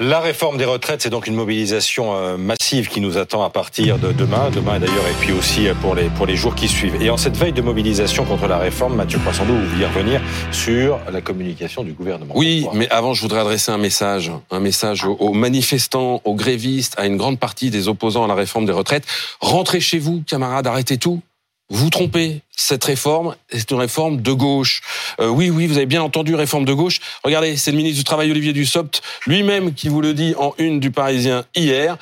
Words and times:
La 0.00 0.18
réforme 0.18 0.56
des 0.56 0.64
retraites, 0.64 1.02
c'est 1.02 1.08
donc 1.08 1.28
une 1.28 1.36
mobilisation 1.36 2.16
euh, 2.16 2.36
massive 2.36 2.88
qui 2.88 3.00
nous 3.00 3.16
attend 3.16 3.44
à 3.44 3.50
partir 3.50 3.96
de 3.96 4.10
demain, 4.10 4.50
demain 4.50 4.80
d'ailleurs, 4.80 5.06
et 5.08 5.14
puis 5.20 5.30
aussi 5.30 5.68
euh, 5.68 5.74
pour 5.74 5.94
les, 5.94 6.08
pour 6.08 6.26
les 6.26 6.34
jours 6.34 6.56
qui 6.56 6.66
suivent. 6.66 7.00
Et 7.00 7.10
en 7.10 7.16
cette 7.16 7.36
veille 7.36 7.52
de 7.52 7.62
mobilisation 7.62 8.24
contre 8.24 8.48
la 8.48 8.58
réforme, 8.58 8.96
Mathieu 8.96 9.20
Poissandou, 9.20 9.54
vous 9.54 9.68
vouliez 9.68 9.86
revenir 9.86 10.20
sur 10.50 10.98
la 11.12 11.20
communication 11.20 11.84
du 11.84 11.92
gouvernement. 11.92 12.34
Oui, 12.36 12.66
mais 12.72 12.90
avant, 12.90 13.14
je 13.14 13.22
voudrais 13.22 13.38
adresser 13.38 13.70
un 13.70 13.78
message, 13.78 14.32
un 14.50 14.58
message 14.58 15.04
aux 15.04 15.32
manifestants, 15.32 16.20
aux 16.24 16.34
grévistes, 16.34 16.94
à 16.98 17.06
une 17.06 17.16
grande 17.16 17.38
partie 17.38 17.70
des 17.70 17.86
opposants 17.86 18.24
à 18.24 18.26
la 18.26 18.34
réforme 18.34 18.66
des 18.66 18.72
retraites. 18.72 19.04
Rentrez 19.38 19.78
chez 19.78 20.00
vous, 20.00 20.24
camarades, 20.26 20.66
arrêtez 20.66 20.98
tout. 20.98 21.22
Vous 21.70 21.90
trompez. 21.90 22.42
Cette 22.56 22.84
réforme, 22.84 23.34
c'est 23.50 23.70
une 23.70 23.78
réforme 23.78 24.20
de 24.20 24.32
gauche. 24.32 24.82
Euh, 25.20 25.28
oui, 25.28 25.50
oui, 25.50 25.66
vous 25.66 25.76
avez 25.76 25.86
bien 25.86 26.02
entendu, 26.02 26.34
réforme 26.34 26.64
de 26.64 26.72
gauche. 26.72 27.00
Regardez, 27.24 27.56
c'est 27.56 27.72
le 27.72 27.76
ministre 27.76 27.98
du 27.98 28.04
Travail, 28.04 28.30
Olivier 28.30 28.52
Dussopt, 28.52 29.02
lui-même 29.26 29.74
qui 29.74 29.88
vous 29.88 30.00
le 30.00 30.14
dit 30.14 30.34
en 30.38 30.54
une 30.58 30.78
du 30.78 30.90
Parisien 30.90 31.44
hier. 31.54 31.96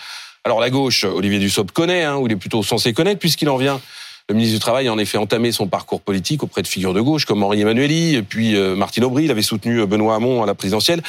Alors 0.45 0.61
la 0.61 0.71
gauche, 0.71 1.05
Olivier 1.05 1.39
Dussopt 1.39 1.73
connaît, 1.73 2.03
hein, 2.03 2.17
ou 2.17 2.27
il 2.27 2.33
est 2.33 2.37
plutôt 2.37 2.63
censé 2.63 2.93
connaître, 2.93 3.21
puisqu'il 3.21 3.49
en 3.49 3.57
vient. 3.57 3.81
Le 4.29 4.35
ministre 4.35 4.55
du 4.55 4.61
Travail 4.61 4.89
a 4.89 4.93
en 4.93 4.99
effet 4.99 5.19
entamé 5.19 5.53
son 5.53 5.69
parcours 5.69 6.01
politique 6.01 6.43
auprès 6.43 6.63
de 6.63 6.69
figures 6.69 6.95
de 6.95 7.01
gauche 7.01 7.25
comme 7.25 7.43
Henri 7.43 7.61
Emmanueli, 7.61 8.17
et 8.17 8.23
puis 8.23 8.57
euh, 8.57 8.75
Martine 8.75 9.05
Aubry, 9.05 9.25
il 9.25 9.31
avait 9.31 9.43
soutenu 9.43 9.87
Benoît 9.87 10.17
Hamon 10.17 10.43
à 10.43 10.47
la 10.47 10.55
présidentielle. 10.55 11.03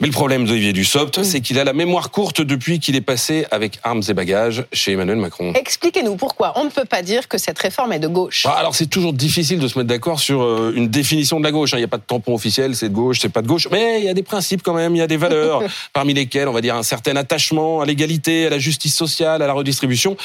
Mais 0.00 0.08
le 0.08 0.12
problème 0.12 0.44
d'Olivier 0.46 0.72
Dussopt, 0.72 1.22
c'est 1.22 1.40
qu'il 1.40 1.58
a 1.58 1.64
la 1.64 1.72
mémoire 1.72 2.10
courte 2.10 2.40
depuis 2.40 2.80
qu'il 2.80 2.96
est 2.96 3.02
passé 3.02 3.46
avec 3.50 3.78
armes 3.84 4.02
et 4.08 4.14
bagages 4.14 4.64
chez 4.72 4.92
Emmanuel 4.92 5.18
Macron. 5.18 5.52
Expliquez-nous 5.54 6.16
pourquoi 6.16 6.52
on 6.56 6.64
ne 6.64 6.70
peut 6.70 6.84
pas 6.84 7.02
dire 7.02 7.28
que 7.28 7.38
cette 7.38 7.58
réforme 7.58 7.92
est 7.92 7.98
de 7.98 8.08
gauche. 8.08 8.44
Ah, 8.46 8.52
alors 8.52 8.74
c'est 8.74 8.86
toujours 8.86 9.12
difficile 9.12 9.58
de 9.60 9.68
se 9.68 9.78
mettre 9.78 9.88
d'accord 9.88 10.18
sur 10.18 10.42
euh, 10.42 10.72
une 10.74 10.88
définition 10.88 11.38
de 11.38 11.44
la 11.44 11.52
gauche. 11.52 11.74
Hein. 11.74 11.76
Il 11.76 11.80
n'y 11.80 11.84
a 11.84 11.88
pas 11.88 11.98
de 11.98 12.02
tampon 12.02 12.34
officiel, 12.34 12.74
c'est 12.74 12.88
de 12.88 12.94
gauche, 12.94 13.20
c'est 13.20 13.28
pas 13.28 13.42
de 13.42 13.46
gauche. 13.46 13.68
Mais 13.70 14.00
il 14.00 14.04
y 14.04 14.08
a 14.08 14.14
des 14.14 14.22
principes 14.22 14.62
quand 14.62 14.74
même, 14.74 14.94
il 14.96 14.98
y 14.98 15.02
a 15.02 15.06
des 15.06 15.16
valeurs, 15.16 15.62
parmi 15.92 16.14
lesquelles 16.14 16.48
on 16.48 16.52
va 16.52 16.60
dire 16.60 16.74
un 16.74 16.82
certain 16.82 17.14
attachement 17.16 17.80
à 17.80 17.86
l'égalité, 17.86 18.46
à 18.46 18.50
la 18.50 18.58
justice 18.58 18.96
sociale, 18.96 19.42
à 19.42 19.46
la 19.46 19.52
redistribution. 19.52 20.16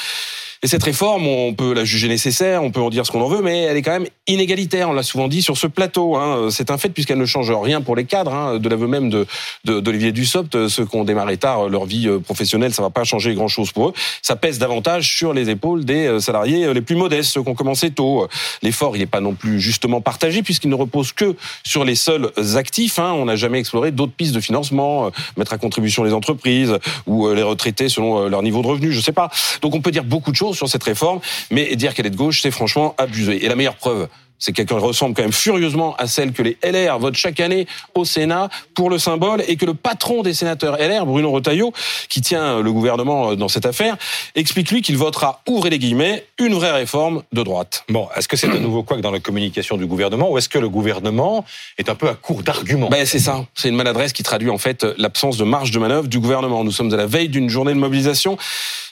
Et 0.64 0.66
cette 0.66 0.82
réforme, 0.82 1.28
on 1.28 1.54
peut 1.54 1.72
la 1.72 1.84
juger 1.84 2.08
nécessaire, 2.08 2.64
on 2.64 2.72
peut 2.72 2.80
en 2.80 2.90
dire 2.90 3.06
ce 3.06 3.12
qu'on 3.12 3.20
en 3.20 3.28
veut, 3.28 3.42
mais 3.42 3.62
elle 3.62 3.76
est 3.76 3.82
quand 3.82 3.92
même 3.92 4.08
inégalitaire. 4.26 4.90
On 4.90 4.92
l'a 4.92 5.04
souvent 5.04 5.28
dit 5.28 5.40
sur 5.40 5.56
ce 5.56 5.68
plateau. 5.68 6.16
Hein. 6.16 6.48
C'est 6.50 6.72
un 6.72 6.78
fait 6.78 6.88
puisqu'elle 6.88 7.18
ne 7.18 7.26
change 7.26 7.52
rien 7.52 7.80
pour 7.80 7.94
les 7.94 8.04
cadres. 8.04 8.34
Hein. 8.34 8.58
De 8.58 8.68
l'aveu 8.68 8.88
même 8.88 9.08
de 9.08 9.26
d'Olivier 9.64 10.10
Dussopt, 10.10 10.66
ceux 10.68 10.84
qui 10.84 10.96
ont 10.96 11.04
démarré 11.04 11.36
tard 11.36 11.68
leur 11.68 11.84
vie 11.84 12.08
euh, 12.08 12.18
professionnelle, 12.18 12.74
ça 12.74 12.82
va 12.82 12.90
pas 12.90 13.04
changer 13.04 13.34
grand 13.34 13.46
chose 13.46 13.70
pour 13.70 13.90
eux. 13.90 13.92
Ça 14.22 14.34
pèse 14.34 14.58
davantage 14.58 15.16
sur 15.16 15.32
les 15.32 15.48
épaules 15.48 15.84
des 15.84 16.06
euh, 16.06 16.20
salariés 16.20 16.64
euh, 16.64 16.72
les 16.72 16.80
plus 16.80 16.96
modestes, 16.96 17.30
ceux 17.30 17.42
qui 17.42 17.48
ont 17.48 17.54
commencé 17.54 17.92
tôt. 17.92 18.26
L'effort, 18.62 18.96
il 18.96 19.00
n'est 19.00 19.06
pas 19.06 19.20
non 19.20 19.34
plus 19.34 19.60
justement 19.60 20.00
partagé 20.00 20.42
puisqu'il 20.42 20.70
ne 20.70 20.74
repose 20.74 21.12
que 21.12 21.36
sur 21.64 21.84
les 21.84 21.94
seuls 21.94 22.32
actifs. 22.56 22.98
Hein. 22.98 23.12
On 23.12 23.26
n'a 23.26 23.36
jamais 23.36 23.60
exploré 23.60 23.92
d'autres 23.92 24.12
pistes 24.12 24.34
de 24.34 24.40
financement, 24.40 25.10
mettre 25.36 25.52
à 25.52 25.58
contribution 25.58 26.02
les 26.02 26.12
entreprises 26.12 26.78
ou 27.06 27.32
les 27.32 27.42
retraités 27.42 27.88
selon 27.88 28.28
leur 28.28 28.42
niveau 28.42 28.62
de 28.62 28.66
revenu. 28.66 28.92
Je 28.92 29.00
sais 29.00 29.12
pas. 29.12 29.30
Donc 29.62 29.74
on 29.74 29.80
peut 29.80 29.90
dire 29.90 30.04
beaucoup 30.04 30.32
de 30.32 30.36
choses 30.36 30.47
sur 30.52 30.68
cette 30.68 30.84
réforme, 30.84 31.20
mais 31.50 31.76
dire 31.76 31.94
qu'elle 31.94 32.06
est 32.06 32.10
de 32.10 32.16
gauche, 32.16 32.42
c'est 32.42 32.50
franchement 32.50 32.94
abusé. 32.98 33.44
Et 33.44 33.48
la 33.48 33.56
meilleure 33.56 33.76
preuve, 33.76 34.08
c'est 34.38 34.52
qui 34.52 34.62
ressemble 34.72 35.14
quand 35.14 35.22
même 35.22 35.32
furieusement 35.32 35.94
à 35.96 36.06
celle 36.06 36.32
que 36.32 36.42
les 36.42 36.56
LR 36.62 36.98
votent 36.98 37.16
chaque 37.16 37.40
année 37.40 37.66
au 37.94 38.04
Sénat 38.04 38.48
pour 38.74 38.90
le 38.90 38.98
symbole 38.98 39.42
et 39.46 39.56
que 39.56 39.66
le 39.66 39.74
patron 39.74 40.22
des 40.22 40.34
sénateurs 40.34 40.76
LR, 40.78 41.06
Bruno 41.06 41.30
Retailleau, 41.30 41.72
qui 42.08 42.20
tient 42.20 42.60
le 42.60 42.72
gouvernement 42.72 43.34
dans 43.34 43.48
cette 43.48 43.66
affaire, 43.66 43.96
explique 44.34 44.70
lui 44.70 44.82
qu'il 44.82 44.96
votera, 44.96 45.42
ouvrez 45.46 45.70
les 45.70 45.78
guillemets, 45.78 46.24
une 46.38 46.54
vraie 46.54 46.72
réforme 46.72 47.22
de 47.32 47.42
droite. 47.42 47.84
Bon, 47.88 48.08
est-ce 48.16 48.28
que 48.28 48.36
c'est 48.36 48.48
un 48.48 48.58
nouveau 48.58 48.82
quoi 48.82 48.96
dans 48.98 49.10
la 49.10 49.20
communication 49.20 49.76
du 49.76 49.86
gouvernement 49.86 50.30
ou 50.30 50.38
est-ce 50.38 50.48
que 50.48 50.58
le 50.58 50.68
gouvernement 50.68 51.44
est 51.78 51.88
un 51.88 51.94
peu 51.94 52.08
à 52.08 52.14
court 52.14 52.42
d'arguments? 52.42 52.88
Ben 52.88 53.06
c'est 53.06 53.18
ça, 53.18 53.44
c'est 53.54 53.68
une 53.68 53.76
maladresse 53.76 54.12
qui 54.12 54.22
traduit 54.22 54.50
en 54.50 54.58
fait 54.58 54.86
l'absence 54.96 55.36
de 55.36 55.44
marge 55.44 55.70
de 55.70 55.78
manœuvre 55.78 56.08
du 56.08 56.18
gouvernement. 56.18 56.64
Nous 56.64 56.72
sommes 56.72 56.92
à 56.92 56.96
la 56.96 57.06
veille 57.06 57.28
d'une 57.28 57.48
journée 57.48 57.72
de 57.72 57.78
mobilisation 57.78 58.36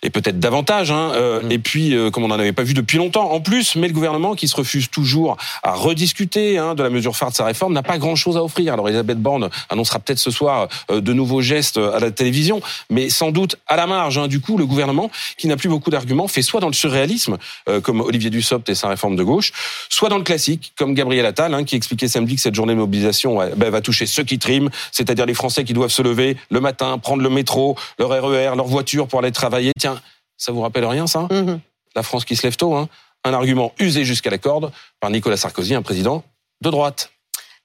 et 0.03 0.11
peut-être 0.11 0.39
davantage. 0.39 0.91
Hein, 0.91 1.13
euh, 1.15 1.43
mmh. 1.43 1.53
Et 1.53 1.59
puis, 1.59 1.95
euh, 1.95 2.11
comme 2.11 2.25
on 2.25 2.29
n'en 2.29 2.39
avait 2.39 2.53
pas 2.53 2.63
vu 2.63 2.75
depuis 2.75 2.99
longtemps, 2.99 3.31
en 3.31 3.41
plus, 3.41 3.77
mais 3.77 3.89
le 3.89 3.93
gouvernement 3.93 4.35
qui 4.35 4.49
se 4.49 4.57
refuse 4.57 4.91
toujours 4.91 5.36
à 5.63 5.73
rediscuter 5.73 6.59
hein, 6.59 6.75
de 6.75 6.83
la 6.83 6.91
mesure 6.91 7.17
phare 7.17 7.31
de 7.31 7.37
sa 7.37 7.45
réforme, 7.45 7.73
n'a 7.73 7.83
pas 7.83 7.99
grand-chose 7.99 8.37
à 8.37 8.43
offrir. 8.43 8.73
Alors 8.73 8.89
Elisabeth 8.89 9.19
Borne 9.19 9.49
annoncera 9.69 9.99
peut-être 9.99 10.19
ce 10.19 10.31
soir 10.31 10.69
euh, 10.91 11.01
de 11.01 11.13
nouveaux 11.13 11.41
gestes 11.41 11.79
à 11.79 11.99
la 11.99 12.11
télévision, 12.11 12.61
mais 12.91 13.09
sans 13.11 13.31
doute 13.31 13.57
à 13.67 13.77
la 13.77 13.87
marge. 13.87 14.19
Hein. 14.19 14.29
Du 14.29 14.41
coup, 14.41 14.59
le 14.59 14.67
gouvernement, 14.67 15.11
qui 15.37 15.49
n'a 15.49 15.57
plus 15.57 15.69
beaucoup 15.69 15.91
d'arguments, 15.91 16.29
fait 16.29 16.43
soit 16.43 16.61
dans 16.61 16.69
le 16.69 16.75
surréalisme, 16.75 17.39
euh, 17.69 17.81
comme 17.81 18.01
Olivier 18.01 18.31
Dussopt 18.31 18.69
et 18.69 18.75
sa 18.75 18.89
réforme 18.89 19.17
de 19.17 19.23
gauche, 19.23 19.53
soit 19.89 20.09
dans 20.09 20.19
le 20.19 20.25
classique, 20.25 20.73
comme 20.77 20.95
Gabriel 20.95 21.27
Attal, 21.27 21.55
hein, 21.55 21.65
qui 21.65 21.77
expliquait 21.77 22.09
samedi 22.09 22.37
que 22.37 22.41
cette 22.41 22.55
journée 22.55 22.75
de 22.75 22.79
mobilisation 22.79 23.39
ben, 23.57 23.71
va 23.71 23.81
toucher 23.81 24.07
ceux 24.07 24.25
qui 24.25 24.39
triment, 24.39 24.71
c'est-à-dire 24.93 25.27
les 25.27 25.35
Français 25.35 25.65
qui 25.65 25.73
doivent 25.73 25.91
se 25.91 26.03
lever 26.03 26.37
le 26.51 26.61
matin, 26.61 26.99
prendre 26.99 27.23
le 27.23 27.31
métro, 27.31 27.77
leur 27.99 28.11
RER, 28.11 28.53
leur 28.57 28.67
voiture 28.67 29.09
pour 29.09 29.21
aller 29.21 29.33
travailler. 29.33 29.73
Tiens, 29.79 30.01
ça 30.37 30.53
vous 30.53 30.61
rappelle 30.61 30.85
rien, 30.85 31.07
ça? 31.07 31.29
Mm-hmm. 31.31 31.59
La 31.95 32.03
France 32.03 32.25
qui 32.25 32.37
se 32.37 32.43
lève 32.43 32.57
tôt, 32.57 32.75
hein 32.75 32.89
un 33.27 33.35
argument 33.35 33.73
usé 33.79 34.05
jusqu'à 34.05 34.31
la 34.31 34.39
corde 34.39 34.73
par 35.01 35.11
Nicolas 35.11 35.37
Sarkozy, 35.37 35.75
un 35.75 35.83
président 35.83 36.25
de 36.61 36.71
droite. 36.71 37.11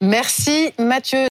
Merci 0.02 0.74
Mathieu. 0.80 1.20